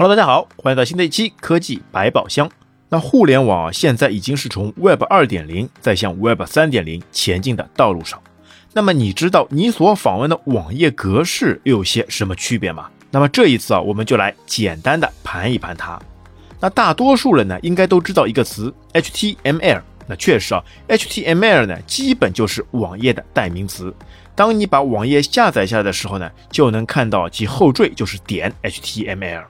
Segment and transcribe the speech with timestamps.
[0.00, 2.48] Hello，大家好，欢迎到新的一期科技百宝箱。
[2.88, 8.22] 那互联网现在已经是从 Web 二点零在向 Web 三点零前进的道路上。
[8.72, 12.88] 那么你知道你所访问的网页格式又有些什么区别吗？
[13.10, 16.00] 那么这一次啊，我们就来简单的盘一盘它。
[16.60, 19.82] 那大多数人呢，应该都知道一个词 HTML。
[20.06, 23.92] 那确实啊，HTML 呢，基本就是网页的代名词。
[24.36, 29.42] 当你把网页下载下来的时候呢，就能看到其后缀就是点 HTML。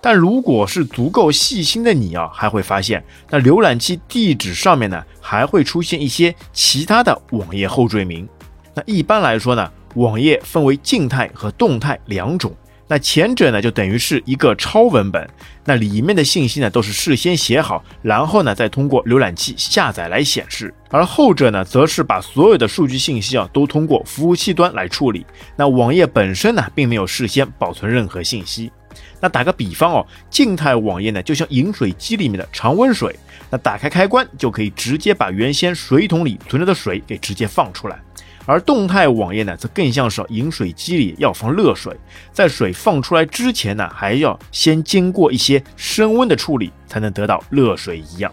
[0.00, 8.28] 但如果是足够细心的你啊，还会发现，那浏览器地址上面呢，还会出现一些其他的网页后缀名。
[8.74, 12.54] 那一般来说呢，网页分为静态和动态两种。
[12.90, 15.28] 那前者呢，就等于是一个超文本，
[15.64, 20.72] 那里面的信息呢，都是事先写好，然后呢，再通过浏览器下载来显示。
[20.90, 25.26] 而后者呢，则是把所有的数据信息啊，都通过服务器端来处理。
[25.54, 28.72] 那网页本身呢，并没有事先保存任何信息。
[29.20, 33.14] 那打个比方哦，静态网页呢，就像饮水机里面的常温水，
[33.50, 38.00] 那打开开关就可以直接把原先水桶里存着的水给直接放出来。
[38.46, 41.94] 而动态网页呢，则更像是饮水机里要放热水，
[42.32, 48.32] 在水放出来之前呢，还要先经过一些升温的处理，才能得到热水一样。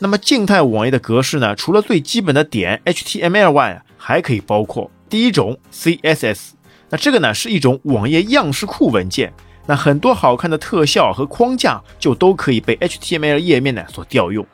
[0.00, 6.50] 那么静态网页的格式呢，除了最基本的点 HTML 外，还可以包括第一种 CSS，
[6.90, 9.32] 那这个呢是一种网页样式库文件。
[9.66, 14.46] 那很多好看的特效和框架就都可以被 HTML 页面呢所调用。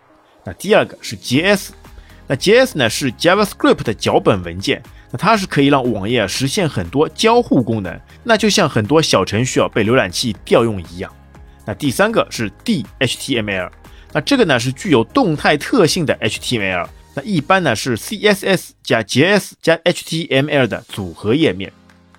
[0.45, 1.69] 那第二个是 JS，
[2.27, 11.15] 那 JS 呢是 JavaScript 的脚本文件，那它是可以让网页实现很多交互功能，那就像很多小程序啊被浏览器调用一样。
[11.65, 13.71] 那第三个是 DHTML，
[14.13, 21.73] 那这个呢是具有动态特性的 HTML，那一般呢是 CSS 加 JS 加 HTML 的组合页面。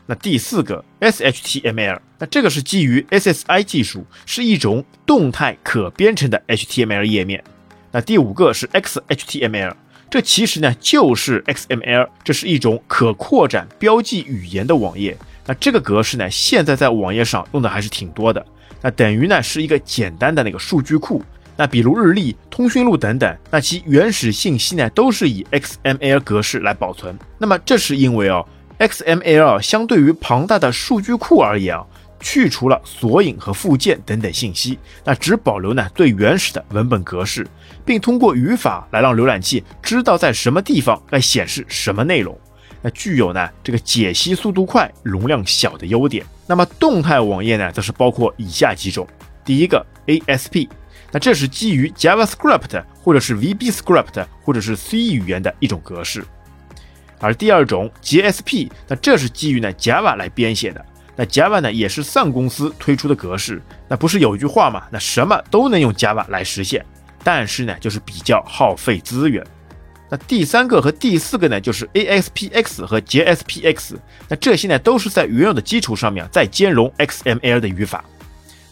[0.06, 7.42] 那第四个 SHTML，那这个是基于 SSI 技术，是一种动态可编程的 HTML 页面。
[7.90, 9.74] 那第五个是 XHTML，
[10.10, 15.18] 这其实呢就是 XML，这是一种可扩展标记语言的网页。
[15.46, 18.46] 那这个格式呢，现在在网页上用的还是挺多的。
[18.82, 21.24] 那等于呢是一个简单的那个数据库。
[21.56, 27.18] 那比如日历、通讯录等等，那其原始信息呢都是以 XML 格式来保存。
[27.38, 28.46] 那么这是因为哦。
[28.80, 31.86] XML 相对于庞大的数据库而言啊，
[32.20, 37.48] 去除了索引和附件等等信息，那只保留呢最原始的文本格式，
[37.86, 42.38] 并通过语法来让浏览器知道在什么地方该显示什么内容，
[42.82, 46.26] 那具有呢这个解析速度快、容量小的优点。
[46.48, 49.08] 那么动态网页呢，则是包括以下几种：
[49.46, 50.68] 第一个 ASP，
[51.12, 56.26] 那这是基于 JavaScript 或者是 VBScript 或者是 C 语言的一种格式。
[57.24, 60.86] 而第二种 JSP，那这是基于呢 Java 来编写的。
[61.16, 63.62] 那 Java 呢也是 Sun 公司推出的格式。
[63.88, 64.84] 那不是有一句话嘛？
[64.92, 66.86] 那什么都能用 Java 来实现，
[67.24, 69.42] 但是呢就是比较耗费资源。
[70.10, 73.96] 那第三个和第四个呢就是 ASPX 和 JSPX。
[74.28, 78.04] 那这些呢都是在原有的基础上面再兼容 XML 的语法。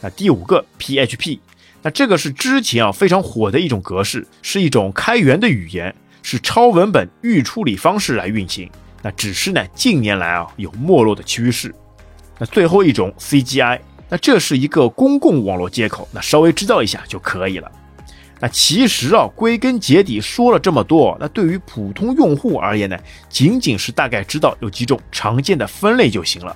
[0.01, 1.39] 那第五个 PHP，
[1.83, 5.95] 那这个是之前啊非常火的一种格式，是一种开源的语言。
[6.21, 8.69] 是超文本预处理方式来运行，
[9.01, 11.73] 那只是呢近年来啊有没落的趋势。
[12.37, 17.71] 那最后一种 CGI，那这是一个公共网络接口，那稍微知道一下就可以了。
[18.39, 22.97] 那其实啊归根结底说了这么多，那对于普通用户而言呢，
[23.29, 26.55] 仅仅是大概知道有几种常见的分类就行了。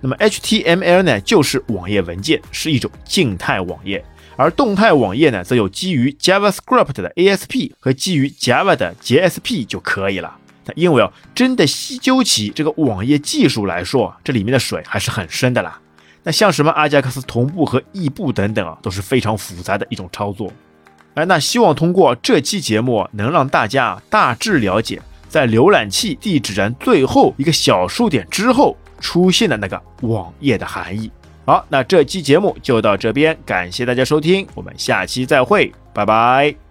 [0.00, 4.02] 那么 HTML 呢就是网页文件，是一种静态网页。
[4.36, 10.36] 而动态网页呢，则有基于 JavaScript 的 ASP 和基于 Java 的 JSP 就可以了。
[10.66, 15.80] 那因为啊，真的细究起这个网页技术来说，这里面的水还是很深的啦。
[16.22, 20.52] 那像什么阿贾克斯同步和异步等等啊，都是非常复杂的一种操作。
[21.14, 31.10] 哎，那希望通过这期节目，能让大家大致了解，在浏览器地址栏最后一个小数点之后出现的那个网页的含义。
[31.46, 36.65] 好，那这期节目就到这边，感谢大家收听，我们下期再会，拜拜。